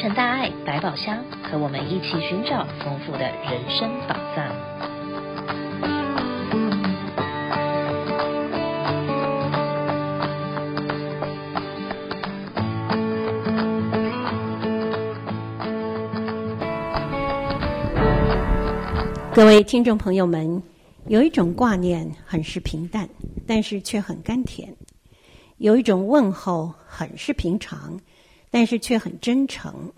[0.00, 4.48] 成大爱百宝箱，和我们一起寻找丰富的人生宝藏。
[19.34, 20.62] 各位听众朋友们，
[21.08, 23.08] 有一种挂念很是平淡，
[23.48, 24.68] 但是却很甘甜；
[25.56, 27.98] 有一种问候很是平常。
[28.50, 29.92] 但是却很真诚。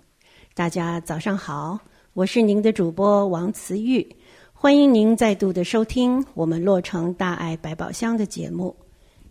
[0.55, 1.79] 大家早上好，
[2.13, 4.07] 我是您的主播王慈玉，
[4.53, 8.75] 欢迎您再度的收听我们洛城大爱百宝箱的节目。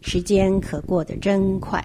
[0.02, 1.84] 时间可过得真快，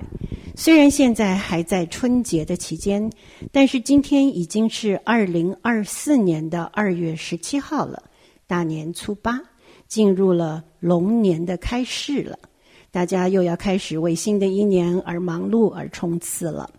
[0.55, 3.11] 虽然现在还在春节的期间，
[3.51, 8.01] 但是今天已经是二零二四年的二月十七号了，
[8.47, 9.41] 大年初八，
[9.89, 12.39] 进入了龙年的开市了，
[12.93, 16.71] 大家又要开始为新的一年而忙碌而冲刺了。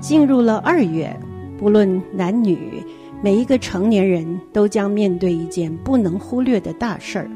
[0.00, 1.14] 进入了二月，
[1.58, 2.82] 不论男女，
[3.22, 7.30] 每一个成年人都将面对一件不能忽略的大事儿。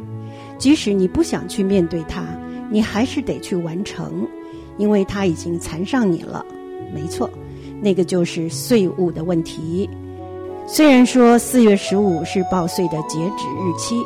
[0.58, 2.22] 即使你不想去面对它，
[2.70, 4.26] 你还是得去完成，
[4.78, 6.44] 因为它已经缠上你了。
[6.94, 7.28] 没错，
[7.80, 9.90] 那个就是税务的问题。
[10.66, 13.96] 虽然说四月十五是报税的截止日期，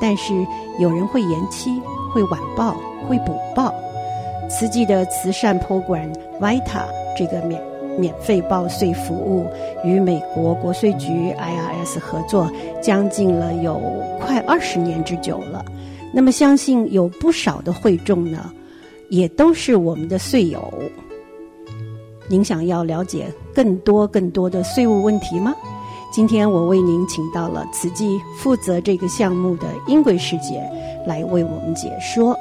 [0.00, 0.34] 但是
[0.80, 1.80] 有人会延期、
[2.12, 2.76] 会晚报、
[3.08, 3.72] 会补报。
[4.48, 6.84] 慈济的慈善 program Vita
[7.16, 7.60] 这个免
[7.98, 9.46] 免费报税服务
[9.84, 13.80] 与美国国税局 IRS 合作，将近了有
[14.20, 15.64] 快二十年之久了。
[16.12, 18.52] 那么，相信有不少的会众呢，
[19.08, 20.72] 也都是我们的税友。
[22.28, 25.54] 您想要了解更多更多的税务问题吗？
[26.12, 30.60] 今天我为您请到了慈济负责这个项目的英贵师姐
[31.06, 32.36] 来为我们解说。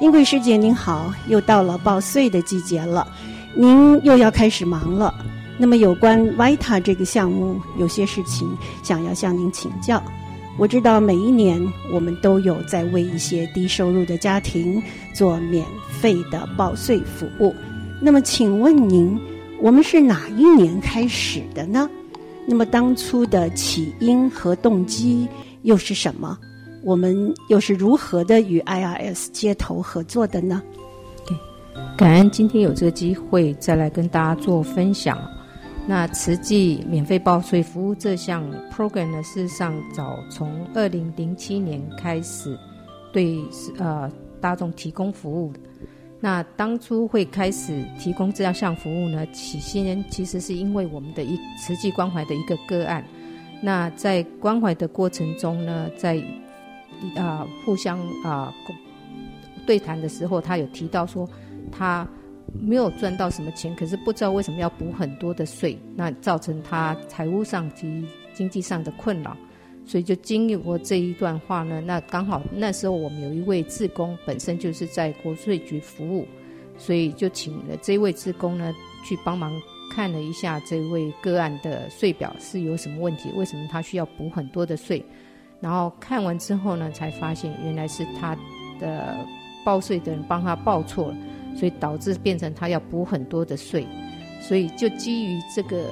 [0.00, 3.04] 英贵师姐您好，又到了报税的季节了，
[3.60, 5.12] 您又要开始忙了。
[5.58, 8.48] 那么有关 Vita 这个项目，有些事情
[8.84, 10.00] 想要向您请教。
[10.56, 11.60] 我知道每一年
[11.92, 14.80] 我们都有在为一些低收入的家庭
[15.12, 17.52] 做免费的报税服务。
[18.00, 19.18] 那么请问您，
[19.60, 21.90] 我们是哪一年开始的呢？
[22.46, 25.26] 那么当初的起因和动机
[25.62, 26.38] 又是什么？
[26.84, 30.62] 我们又是如何的与 IRS 接头合作的呢？
[31.96, 35.18] 感恩今天有这个机会再来跟大家做分享。
[35.86, 42.56] 那慈济免费报税服务这项 program 呢，事实上早从二零零七年开始
[43.12, 43.38] 对
[43.78, 45.52] 呃大众提供服务。
[46.20, 53.02] 那当初会开始提供这样项服务呢，起先其实是因为我们的一慈济关怀的一个个案。
[53.62, 56.22] 那在关怀的过程中呢，在
[57.16, 58.52] 啊，互相啊
[59.66, 61.28] 对谈的时候，他有提到说，
[61.70, 62.06] 他
[62.60, 69.36] 没有赚到什么钱，可是不知道为什么要补很多的税，那造成他财务上及经济上的困扰，
[69.84, 71.80] 所以就经历过这一段话呢。
[71.80, 76.26] 那刚好那时候我们有一位志工，本身就是在国税局服务，
[76.76, 78.74] 所以就请了这位志工呢
[79.04, 79.52] 去帮忙
[79.92, 85.04] 看了一下这位个案的税表是有什么问题，为什么他需要补很多的税。
[85.60, 88.36] 然后看完之后呢，才发现原来是他
[88.78, 89.16] 的
[89.64, 91.16] 报税的人帮他报错了，
[91.58, 93.86] 所以导致变成他要补很多的税。
[94.40, 95.86] 所以就基于这个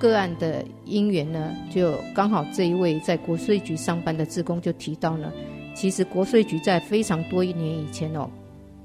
[0.00, 5.32] 个案的因缘呢，就刚好这一位在国税局上班的职工就提到呢，
[5.74, 8.28] 其实国税局在非常多一年以前哦，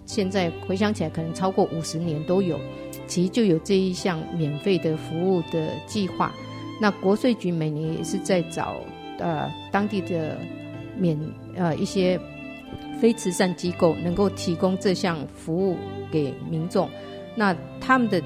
[0.05, 2.59] 现在回想起来可能超过五十年都有，
[3.07, 6.31] 其实就有这一项免费的服务的计划。
[6.79, 8.75] 那国税局每年也是在找。
[9.19, 10.37] 呃，当地的
[10.95, 11.17] 免
[11.55, 12.19] 呃一些
[13.00, 15.78] 非慈善机构能够提供这项服务
[16.11, 16.89] 给民众，
[17.35, 18.22] 那他们的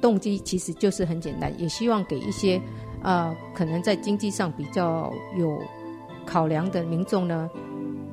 [0.00, 2.60] 动机其实就是很简单，也希望给一些
[3.02, 5.58] 呃可能在经济上比较有
[6.26, 7.48] 考量的民众呢，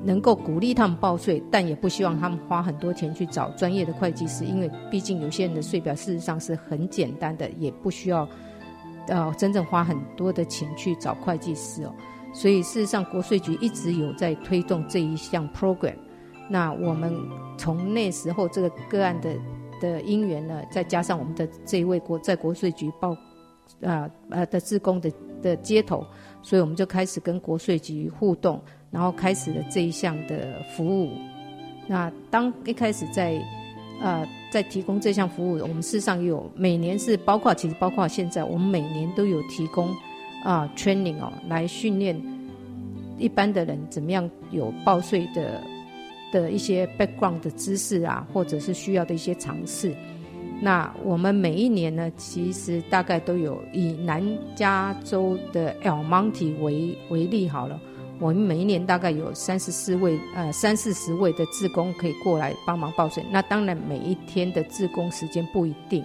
[0.04, 8.28] 能够鼓励他们报税，但也不希望他们花很多钱去找专业的会计师，因为毕竟有些人的税表事实上是很简单的，也不需要。
[9.10, 11.96] 呃，真正花很多的钱去找会计师哦，
[12.34, 15.96] 所以事实上国税局一直有在推动这一项 program。
[16.50, 17.14] 那我们
[17.58, 19.36] 从那时候这个个案的
[19.82, 23.16] 的因缘呢，再加上我们的这一位国在国税局报
[23.82, 26.06] 啊呃的志工的的接头，
[26.42, 31.12] 所以我们就开始跟国税局互动，然后开始了这一项的服务。
[31.88, 33.42] 那当一开始在
[34.00, 39.90] 呃，在提供这项服务，我们事实上有每年是包括，其实包括现在，我们每年都有提供
[40.44, 42.22] 啊、training 哦，来训练
[43.18, 45.62] 一般的人怎么样有报税的
[46.32, 49.94] 的一些 background 的知识啊，或者是需要的一些常识。
[50.60, 54.24] 那我们每一年呢，其实大概都有以南
[54.56, 57.80] 加州的 El Monte 为为例好了，
[58.20, 63.24] 我们每一年大概有三十四位呃三四十位的志工可以过来帮忙报税。
[63.32, 66.04] 那当然每一天的志工时间不一定。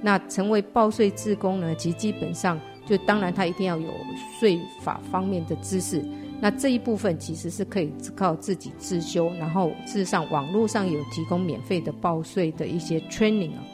[0.00, 3.90] 那成为报税志工呢，其实基本上就当然他一定要有
[4.38, 6.04] 税法方面的知识。
[6.40, 13.64] 那这一部分其实是可以靠自己自修，然后事实上网络上有提供免费的报税的一些 training 啊，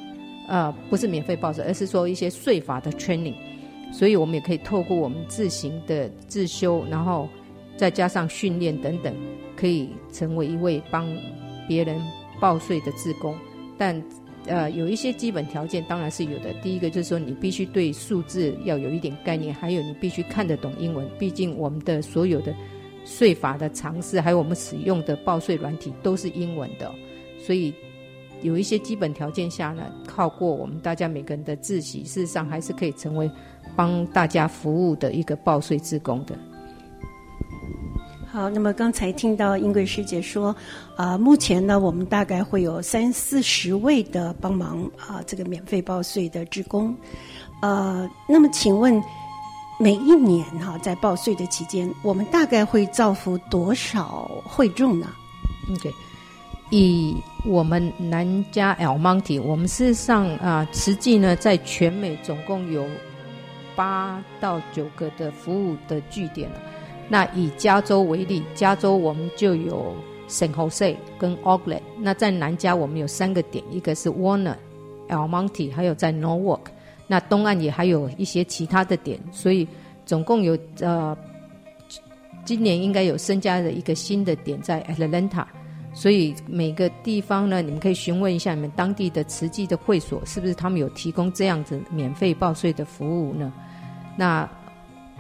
[0.49, 3.35] 呃，不是免费报税，而是说一些税法的 training，
[3.93, 7.29] 所以我们也可以透过我们自行的自修，然后
[7.77, 9.13] 再加上训练等等，
[9.57, 11.09] 可以成为一位帮
[11.67, 12.01] 别人
[12.39, 13.35] 报税的志工，
[13.77, 14.01] 但。
[14.51, 16.53] 呃，有一些基本条件当然是有的。
[16.55, 21.09] 第一个就是说，你必须对数字要有一点概念，还有你必须看得懂英文。
[21.21, 22.53] 毕竟我们的所有的
[23.05, 26.93] 税法的常识，还有我们使用的报税软体都是英文的，
[27.39, 27.73] 所以
[28.43, 33.31] 有一些基本条件下呢，靠过我们大家每个人的自习，事实上还是可以成为
[33.77, 36.37] 帮大家服务的一个报税职工的。
[38.33, 40.55] 好，那么刚才听到英贵师姐说，
[40.95, 46.95] 啊、目前呢，我们大概会有三四十位的帮忙啊、这个免费报税的职工，
[47.61, 49.03] 呃，那么请问，
[49.81, 55.09] 每一年哈、在报税的期间，我们大概会造福多少会众呢
[55.73, 55.93] ？OK，
[56.71, 62.87] 以我们南加 El Monte，我们事实上啊，实际呢，在全美总共有
[63.75, 66.61] 八到九个的服务的据点了。
[67.13, 69.93] 那以加州为例，加州我们就有
[70.29, 71.83] San Jose 跟 Oakland。
[71.99, 74.55] 那在南加我们有三个点，一个是 Warner、
[75.09, 76.61] El Monte，还有在 Norwalk。
[77.09, 79.67] 那东岸也还有一些其他的点，所以
[80.07, 81.19] 总共有呃，
[82.45, 85.45] 今年应该有增加的一个新的点在 Atlanta。
[85.93, 93.53] 所以每个地方呢，你们可以询问一下你们当地的慈济的会所，是不是他们有提供这样子免费报税的服务呢？
[94.17, 94.49] 那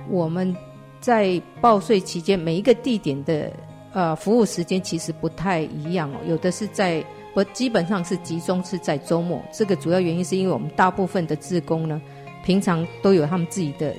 [0.08, 0.56] 我们。
[1.00, 3.50] 在报税期间，每一个地点的
[3.92, 6.16] 呃服务时间其实不太一样哦。
[6.28, 7.02] 有的是在
[7.34, 9.42] 不基本上是集中是在周末。
[9.52, 12.00] 这个主要原因是因为我们大部分的职工呢，
[12.44, 13.94] 平常都有他们自己的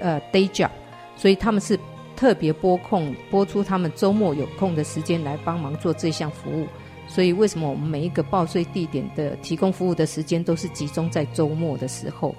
[0.00, 0.68] 呃 day job，
[1.16, 1.78] 所以他们是
[2.14, 6.66] 特别拨空拨出他们周末有空的时间来帮忙做这项服务。
[7.08, 12.34] 所以为什么我们每一个报税地点的提供服务的时间都是集中在周末的时候？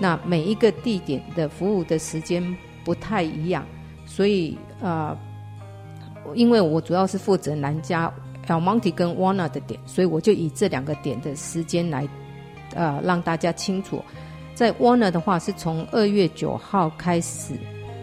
[0.00, 2.56] 那每一个地点的服务的时间。
[2.88, 3.66] 不太一样，
[4.06, 5.14] 所以呃，
[6.32, 8.10] 因为我主要是负责南加
[8.46, 12.08] El Monte 跟 Warner 的点，所以我就以这两个点的时间来
[12.74, 14.02] 呃让大家清楚。
[14.54, 17.52] 在 Warner 的话是从二月九号开始，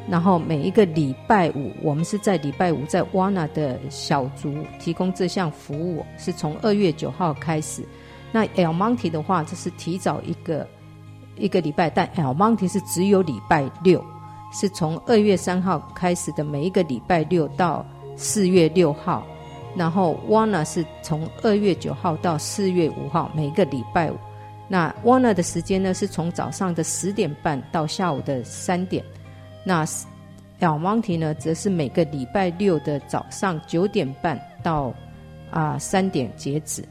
[0.07, 7.83] 然后每一个礼拜五，我们是在礼拜五在 Warner 的小组提供这项服务，是从二月九号开始。
[8.31, 10.67] 那 El Monte 的话，这是提早一个
[11.37, 14.05] 一个礼拜，但 El Monte 是只有礼拜六。
[14.57, 17.85] 是从二月三号开始的，每一个礼拜六到
[18.15, 19.27] 四月六号，
[19.75, 24.15] 然后 Warner 是从二月九号到四月五号，每个礼拜五。
[24.69, 29.03] 那 Warner 的时间呢，是从早上的十点半到下午的三点。
[29.65, 29.85] 那
[30.61, 34.93] El Monte 呢，则是每个礼拜六的早上九点半到
[35.51, 36.81] 啊三点截止。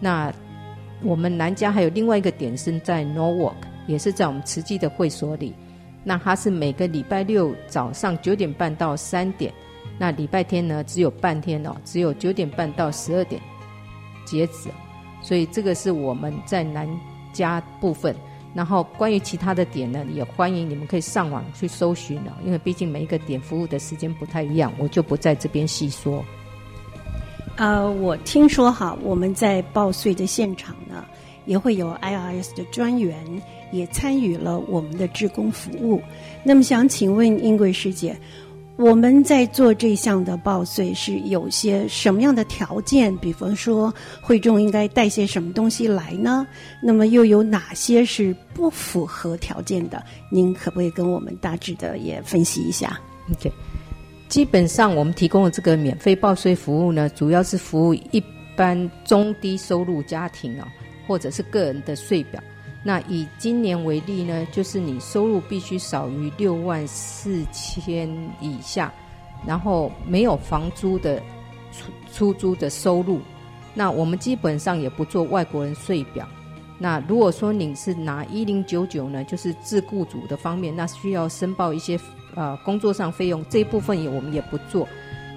[0.00, 0.32] 那
[1.04, 3.54] 我们南加还有另外一个点是在 Norwalk，
[3.86, 5.54] 也是在我们慈济的会所里。
[6.08, 9.52] 那它是每个礼拜六早上九点半到三点，
[9.98, 13.38] 那礼拜天呢，只有半天哦，只有九点半到十二点
[14.24, 14.70] 截止，
[15.20, 16.88] 所以这个是我们在南
[17.30, 18.16] 加部分。
[18.54, 26.24] 然后关于其他的点呢，也欢迎你们可以上网去搜寻了，因为毕竟每一个点服务的时间不太一样，我就不在这边细说。
[27.56, 31.04] 呃，我听说哈，我们在报税的现场呢，
[31.44, 33.42] 也会有 IRS 的专员。
[33.70, 36.00] 也参与了我们的志工服务。
[36.44, 38.16] 那么想请问英贵师姐，
[38.76, 43.16] 我们在做这项的报税是有些什么样的条件？
[43.16, 46.46] 比方说会众应该带些什么东西来呢？
[46.80, 50.00] 那么又有哪些是不符合条件的？
[50.30, 53.00] 您可不可以跟我们大致的也分析一下
[53.32, 53.52] ？OK，
[54.28, 58.22] 基本上我们提供的这个免费报税服务呢，主要是服务一
[58.56, 60.68] 般中低收入家庭啊，
[61.06, 62.40] 或者是个人的税表。
[62.84, 68.08] 那以今年为例呢，就是你收入必须少于六万四千
[68.40, 68.92] 以下，
[69.46, 71.20] 然后没有房租的
[71.72, 73.20] 出出租的收入。
[73.74, 76.26] 那我们基本上也不做外国人税表。
[76.78, 81.98] 那如果说你是拿一零九九呢，就是自雇主的方面，那需要申报一些
[82.36, 84.88] 呃工作上费用，这一部分也我们也不做。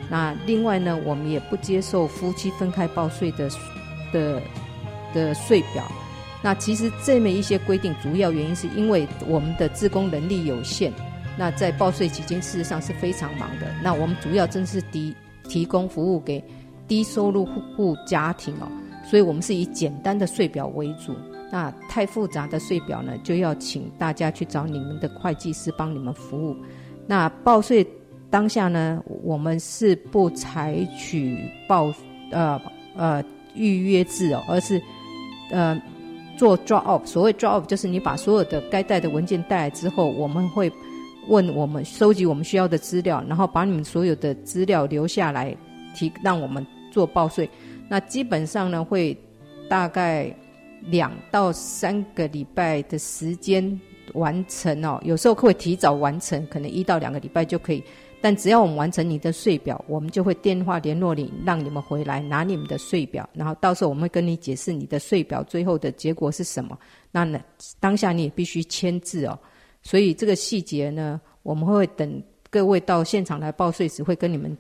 [0.10, 3.50] 那另外呢，我们也不接受夫妻分开报税的
[4.14, 4.42] 的
[5.14, 5.84] 的税表。
[6.44, 10.92] 那其实这么一些规定，主要原因是因为我们的自工能力有限。
[11.38, 13.68] 那在报税期间，事实上是非常忙的。
[13.84, 15.16] 那我们主要真是提
[15.48, 16.44] 提供服务给
[16.88, 18.68] 低收入户家庭哦，
[19.06, 21.16] 所以我们是以简单的税表为主。
[21.52, 26.58] 那太复杂的税表呢，就要请大家去找你们的会计师帮你们服务。
[27.08, 27.86] 那报税
[28.30, 31.94] 当下呢，我们是不采取报
[32.32, 32.60] 呃
[32.96, 34.82] 呃预约制哦，而是
[35.52, 35.80] 呃。
[36.42, 40.72] 做 drop off，所谓 drop off 就是你把所有的该带的文件带来之后，我们会
[41.28, 45.56] 问我们收集我们需要的资料，然后把你们所有的资料留下来，
[45.96, 47.48] 提让我们做报税。
[47.88, 49.16] 那基本上呢，会
[49.70, 50.36] 大概
[50.88, 53.80] 两到三个礼拜的时间
[54.16, 57.84] 完成哦，有时候会提早完成，可能一到两个礼拜就可以。
[58.22, 66.78] 但只要我们完成你的税表，我们就会电话联络你，让你们回来拿你们的税表，然后到时候我们会跟你解释你的税表最后的结果是什么。
[67.12, 67.42] 那呢，
[67.80, 69.38] 当下你也必须签字哦。
[69.82, 74.56] 所以这个细节呢，我们会等各位到现场来报税时会跟你们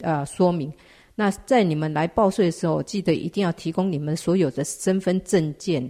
[0.00, 0.72] 呃说明。
[1.14, 5.88] 那在你们来报税的时候，记得一定要提供你们所有的身份证件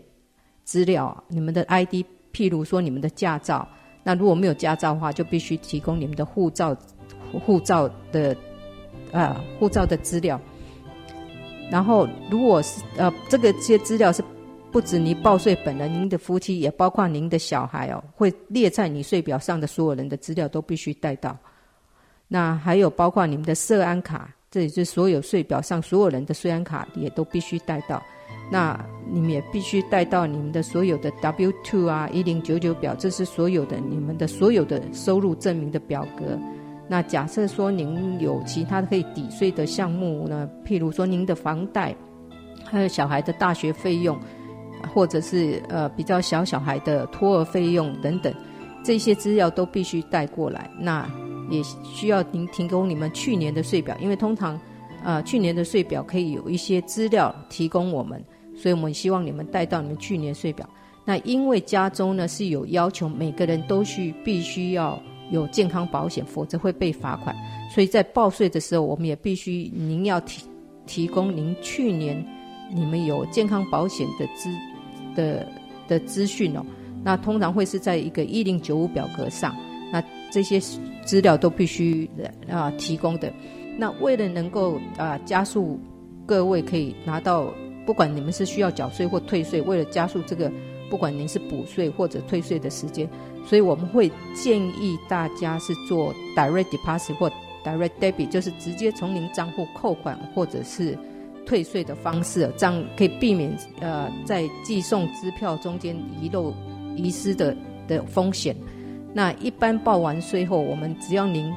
[0.65, 3.67] 资料，你们的 ID，譬如说你们的驾照。
[4.03, 6.77] 那如果没有驾照的话，就必须提供你们的护照。
[7.33, 8.37] 护照的，
[9.13, 10.41] 啊，护照的资料。
[11.71, 14.25] 然后，如果是呃，这个这些资料是
[14.73, 21.37] 不止你报税本人，您的夫妻也包括您的小孩哦，会列在你税表上的所有人的资料都必须带到。
[22.27, 28.03] 那还有包括你们的社安卡，这也就是所有税表上所有人的税安卡也都必须带到。
[28.51, 28.79] 那
[29.11, 36.39] 你们也必须带到你们的所有的 W two 啊，一零九九表，这是所有的你们的所有的收入证明的表格。
[36.91, 40.49] 那假设说您有其他可以抵税的项目呢？
[40.65, 41.95] 譬如说您的房贷，
[42.65, 44.19] 还有小孩的大学费用，
[44.95, 48.33] 或者是呃比较小小孩的托儿费用等等，
[48.83, 50.71] 这些资料都必须带过来。
[50.81, 51.07] 那
[51.51, 54.59] 也需要您提供你们去年的税表，因为通常
[55.05, 58.25] 呃去年的税表可以有一些资料提供我们，
[58.57, 60.67] 所以我们希望你们带到你们去年税表。
[61.05, 64.99] 那因为加州呢是有要求，每个人都需必须要。
[65.31, 67.35] 有健康保险，否则会被罚款。
[67.71, 70.43] 所以在报税的时候，我们也必须您要提
[70.87, 72.25] 提供您去年
[72.73, 74.51] 你们有健康保险的资
[75.15, 75.47] 的
[75.87, 76.65] 的资讯哦。
[77.05, 79.55] 那通常会是在一个一零九五表格上，
[79.93, 80.59] 那这些
[81.05, 82.09] 资料都必须
[82.51, 83.33] 啊提供的。
[83.79, 85.79] 那为了能够啊加速
[86.27, 87.53] 各位可以拿到，
[87.87, 90.51] 不管你们是需要缴税或退税，为了加速这个。
[90.91, 93.09] 不管您是补税或者退税的时间，
[93.47, 97.31] 所以我们会建议大家是做 direct deposit 或
[97.65, 100.97] direct debit，就是直接从您账户扣款或者是
[101.47, 106.53] 退税的方式，这样可以避免呃在寄送支票中间遗漏
[106.97, 108.55] 遗失的的风险。
[109.15, 111.53] 那一般报完税后，我们只要您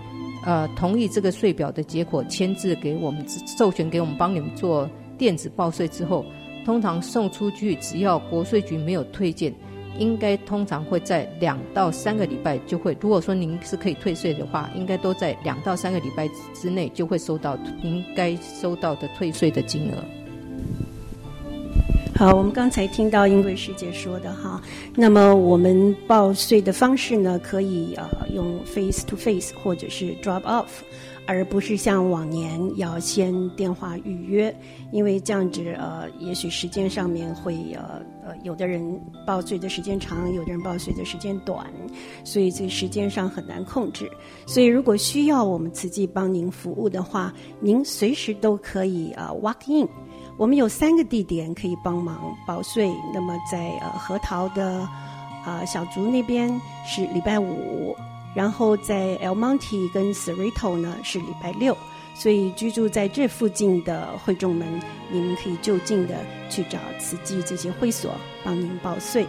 [0.45, 3.25] 呃同意这个税表的结果，签字给我们
[3.57, 6.25] 授权给我们帮你们做电子报税之后。
[6.65, 9.53] 通常送出去，只要国税局没有退件，
[9.97, 12.95] 应该通常会在两到三个礼拜就会。
[13.01, 20.03] 如果说您是可以退税的话，应该都在两到三个礼拜之内就会收到您该收到的退税的金额。
[22.15, 24.61] 好，我们刚才听到英贵师姐说的哈，
[24.95, 30.67] 那么我们报税的方式呢，可以呃用 face to face 或者是 drop off。
[31.27, 34.53] 而不是像往年要先电话预约，
[34.91, 41.65] 因为这样子呃，也许时间上面会呃呃，有的人报税的时间长，有的人报税的时间短，
[42.23, 44.09] 所以这时间上很难控制。
[44.45, 49.87] 所以如果需要我们慈济帮您服务的话，您随时都可以呃 walk in。
[50.37, 52.91] 我们有三个地点可以帮忙报税。
[53.13, 54.87] 那么在呃核桃的、
[55.45, 56.49] 呃、小竹那边
[56.85, 57.95] 是礼拜五。
[58.33, 61.77] 然后在 El Monte 跟 Cerrito 呢是礼拜六，
[62.13, 64.67] 所以居住在这附近的会众们，
[65.11, 66.15] 你们可以就近的
[66.49, 69.25] 去找慈济这些会所帮您报税。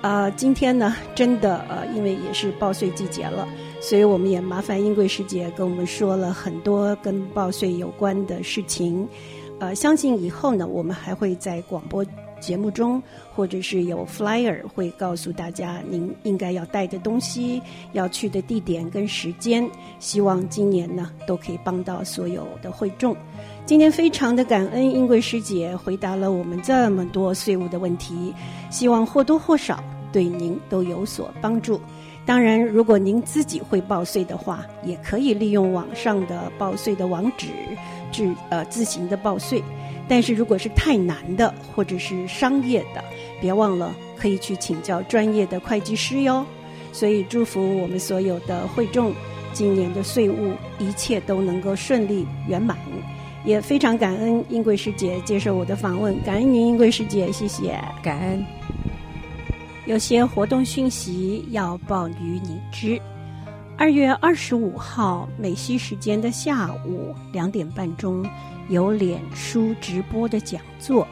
[0.00, 3.48] 啊、今天呢，真的呃，因为也是报税季节了，
[3.80, 9.08] 所以我们也麻烦英贵师姐跟我们说了很多跟报税有关的事情。
[9.58, 12.04] 呃，相信以后呢，我们还会在广播。
[12.40, 13.02] 节目中，
[13.34, 17.60] 或者是有 flyer 会告诉大家您应该要带的东西、
[17.92, 19.68] 要去的地点跟时间。
[19.98, 23.16] 希望今年呢都可以帮到所有的会众。
[23.66, 28.32] 今天非常的感恩英贵师姐回答了我们这么多税务的问题，
[28.70, 31.80] 希望或多或少对您都有所帮助。
[32.24, 37.46] 当然，如果您自己会报税的话，也可以利用网上的报税的网址，
[38.12, 39.62] 自呃自行的报税。
[40.08, 43.04] 但是如果是太难的或者是商业的，
[43.40, 46.44] 别忘了可以去请教专业的会计师哟。
[46.92, 49.12] 所以祝福我们所有的会众，
[49.52, 52.76] 今年的税务一切都能够顺利圆满。
[53.44, 58.44] 也非常感恩英贵师姐接受我的访问，感恩您英贵师姐，谢谢，感恩。
[59.86, 63.00] 有些活动讯息要报于你知。
[63.76, 68.26] 二月二十五号美西时间的下午两点半钟，
[68.68, 71.08] 有脸书直播的讲座，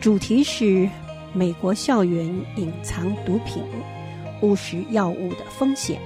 [0.00, 0.90] 主题是
[1.32, 3.62] 美国校园隐藏毒品、
[4.42, 6.00] 误食药物的风险。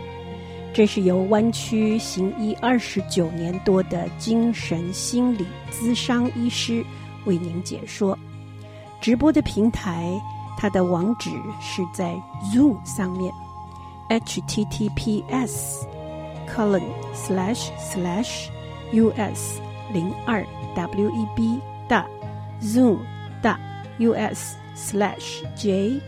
[0.73, 6.85] 这是由湾区行医二十九年多的精神心理咨商医师
[7.25, 8.17] 为您解说。
[9.01, 10.13] 直播的平台，
[10.59, 12.15] 它的网址是在
[12.53, 13.33] Zoom 上面
[14.11, 16.83] ，https，column/
[18.93, 19.61] US
[19.93, 20.45] 零二
[20.77, 22.07] web 大
[22.61, 22.99] zoom
[23.43, 23.59] 大
[23.99, 26.01] us slash j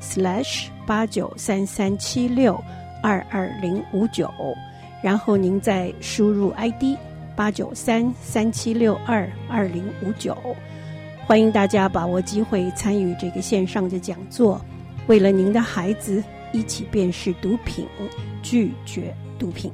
[0.00, 2.62] slash 八九三三七六。
[3.02, 4.30] 二二零五九，
[5.02, 6.98] 然后您再输入 ID
[7.34, 10.36] 八九三三七六二二零五九，
[11.26, 14.60] 欢迎大家把握机会参与这个线上的讲座，
[15.06, 17.86] 为了您的孩子一起辨识毒品，
[18.42, 19.72] 拒绝毒品。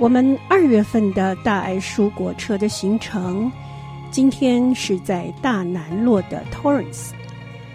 [0.00, 3.50] 我们二月份的大爱蔬果车的行程，
[4.10, 7.10] 今天是在大南洛的 Torrance，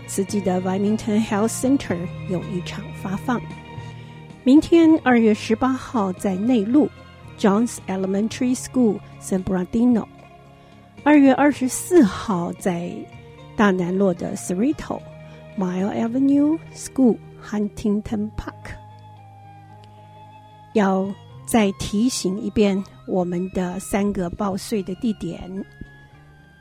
[0.06, 1.98] 慈济的 Wilmington Health Center
[2.30, 3.42] 有一场发放。
[4.44, 6.90] 明天二月十八号在内陆
[7.38, 10.06] John's Elementary School San Bernardino，
[11.04, 12.92] 二月二十四号在
[13.56, 15.00] 大南洛的 Cerrito
[15.58, 18.76] Mile Avenue School Huntington Park。
[20.74, 21.10] 要
[21.50, 25.66] 再提醒一遍我们的三个报税的地点：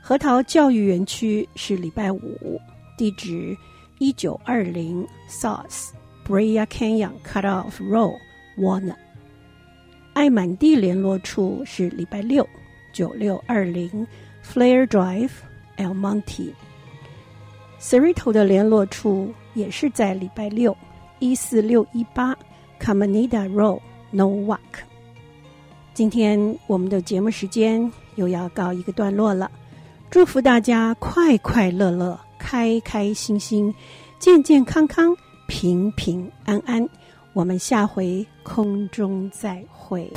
[0.01, 2.59] 核桃教育园区是礼拜五，
[2.97, 3.55] 地址
[3.99, 5.89] 一九二零 South。
[6.27, 8.19] Brea Canyon Cutoff Road
[8.55, 8.95] Walnut，
[10.13, 12.47] 爱满地联络处是礼拜六
[12.93, 14.05] 九六二零
[14.45, 15.31] Flair Drive
[15.77, 15.95] El
[17.79, 20.77] Monte，Cerrito 的联络处也是在礼拜六
[21.17, 22.37] 一四六一八
[22.79, 24.59] Caminita Road No walk。
[25.93, 29.51] 今天我们的节目时间又要告一个段落了，
[30.09, 33.73] 祝福大家快快乐乐、开开心心、
[34.19, 35.15] 健健康康。
[35.47, 36.87] 平平安安，
[37.33, 40.07] 我们下回空中再会。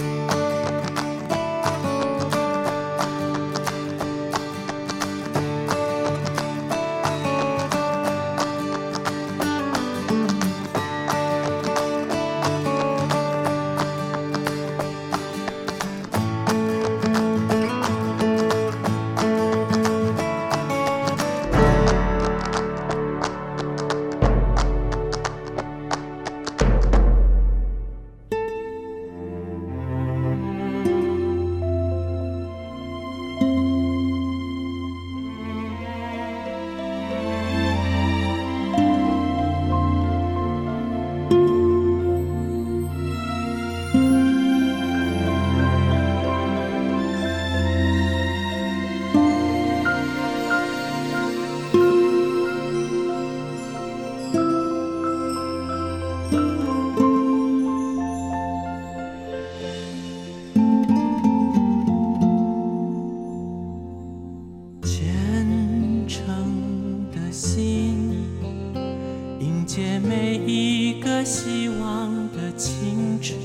[69.62, 73.38] 迎接每一个希望的清晨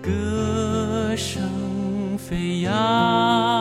[0.00, 3.59] 歌声飞扬。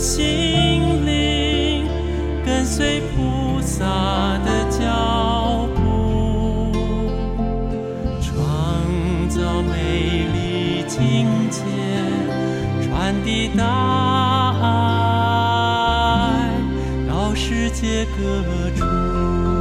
[0.00, 1.86] 心灵
[2.42, 3.84] 跟随菩萨
[4.46, 6.72] 的脚步
[8.22, 11.60] 创造美丽境界
[12.82, 14.68] 传递大爱
[17.06, 19.59] 到世界各处。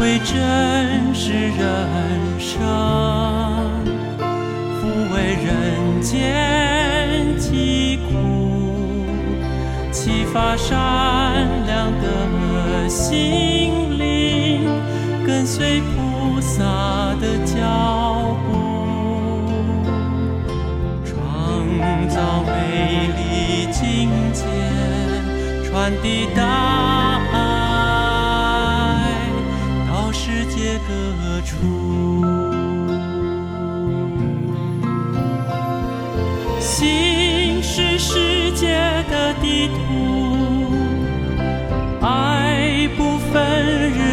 [0.00, 1.60] 为真实人
[2.38, 2.58] 生，
[4.80, 4.82] 抚
[5.12, 9.04] 慰人间疾苦，
[9.92, 10.74] 启发善
[11.66, 14.66] 良的心灵，
[15.26, 16.64] 跟随菩萨
[17.20, 18.56] 的脚步，
[21.04, 21.12] 创
[22.08, 23.20] 造美丽
[23.70, 24.46] 境界，
[25.70, 26.40] 传递大
[31.18, 31.56] 何处。
[36.60, 38.66] 心是世界
[39.10, 39.78] 的地图，
[42.00, 44.09] 爱不分日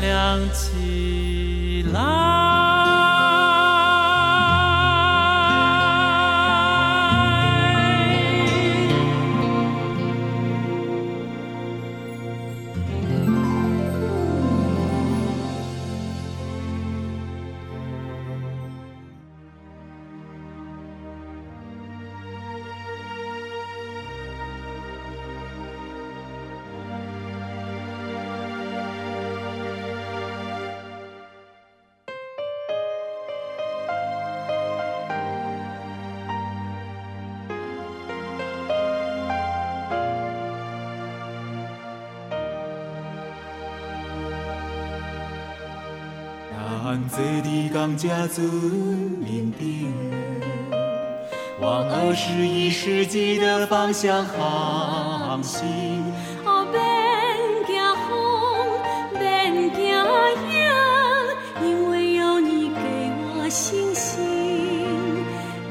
[0.00, 2.29] 亮起来。
[47.10, 48.08] 坐伫同一船
[49.18, 49.92] 面顶，
[51.60, 55.66] 往二十一世纪的方向航行。
[56.44, 56.78] 哦，免
[57.66, 58.08] 惊风，
[59.18, 59.82] 免惊
[60.54, 60.56] 影，
[61.66, 62.78] 因为有你给
[63.34, 64.22] 我信心。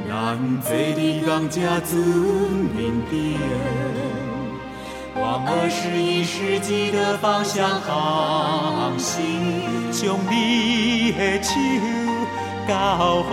[0.10, 1.96] 咱坐伫同一船
[2.76, 2.78] 面
[3.10, 3.16] 顶，
[5.30, 9.92] 往二十一世纪的方向航行。
[9.92, 11.54] 将你的手
[12.68, 12.74] 交
[13.22, 13.30] 予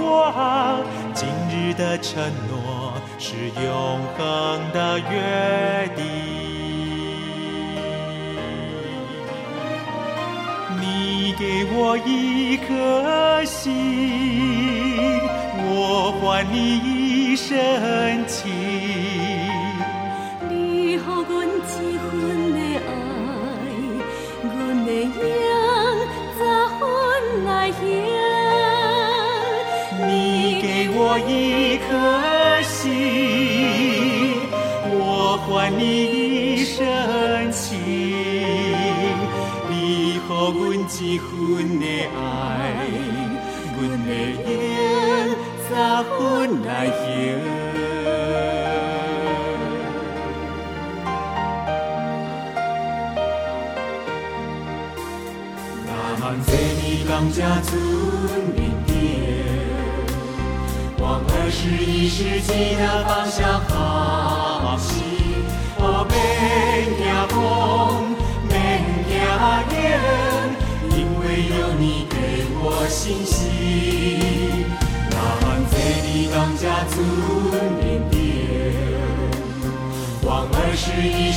[0.00, 6.00] 我，今日的承诺是永恒的约定。
[10.80, 15.20] 你给我一颗心，
[15.68, 17.54] 我还你一生
[18.26, 18.65] 情。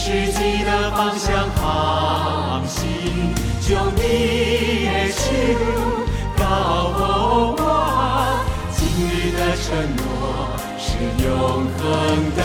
[0.01, 2.79] 世纪的方向航行。
[3.59, 4.01] 就你
[4.87, 5.19] 的手
[6.37, 6.41] 交
[6.95, 7.01] 予
[7.59, 7.61] 我，
[8.71, 10.01] 今日的承诺
[10.79, 10.87] 是
[11.21, 11.27] 永
[11.77, 11.83] 恒
[12.33, 12.39] 的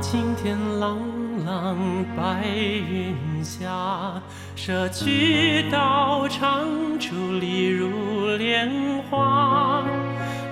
[0.00, 0.98] 青天朗
[1.44, 1.76] 朗，
[2.16, 4.20] 白云下，
[4.54, 6.66] 社区道场
[6.98, 8.70] 矗立如莲
[9.10, 9.82] 花。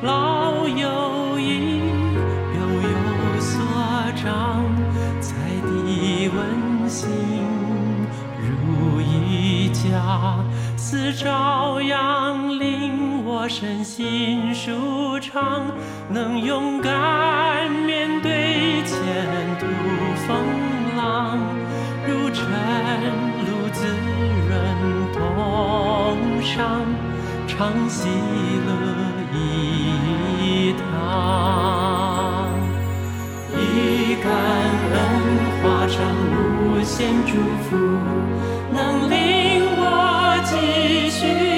[0.02, 3.62] 老友一悠有所
[4.16, 4.64] 长，
[5.20, 7.09] 彩地温馨
[8.42, 10.38] 如一家，
[10.76, 13.15] 似朝阳林。
[13.27, 15.67] 我身心舒畅，
[16.09, 18.97] 能勇敢面对前
[19.59, 19.67] 途
[20.27, 20.37] 风
[20.97, 21.39] 浪，
[22.07, 22.47] 如晨。
[27.59, 28.07] 常喜
[28.67, 28.71] 乐
[29.33, 32.51] 一堂，
[33.55, 34.31] 以感
[34.93, 34.97] 恩
[35.62, 35.97] 化成
[36.31, 37.33] 无限祝
[37.65, 37.77] 福，
[38.71, 39.17] 能令
[39.79, 39.81] 我
[40.45, 41.56] 继续